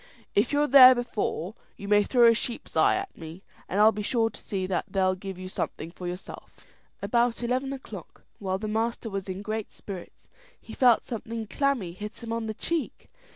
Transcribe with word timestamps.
If 0.33 0.51
you're 0.51 0.65
there 0.65 0.95
before, 0.95 1.53
you 1.77 1.87
may 1.87 2.01
throw 2.01 2.25
a 2.27 2.33
sheep's 2.33 2.75
eye 2.75 2.95
at 2.95 3.15
me, 3.15 3.43
and 3.69 3.79
I'll 3.79 3.91
be 3.91 4.01
sure 4.01 4.31
to 4.31 4.41
see 4.41 4.65
that 4.65 4.85
they'll 4.87 5.13
give 5.13 5.37
you 5.37 5.47
something 5.47 5.91
for 5.91 6.07
yourself." 6.07 6.65
About 7.03 7.43
eleven 7.43 7.71
o'clock, 7.71 8.23
while 8.39 8.57
the 8.57 8.67
master 8.67 9.11
was 9.11 9.29
in 9.29 9.43
great 9.43 9.71
spirits, 9.71 10.27
he 10.59 10.73
felt 10.73 11.05
something 11.05 11.45
clammy 11.45 11.91
hit 11.91 12.23
him 12.23 12.33
on 12.33 12.47
the 12.47 12.55
cheek. 12.55 13.11